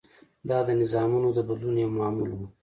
دا 0.49 0.57
د 0.67 0.69
نظامونو 0.81 1.27
د 1.33 1.39
بدلون 1.49 1.75
یو 1.83 1.89
معمول 1.99 2.29
و. 2.33 2.39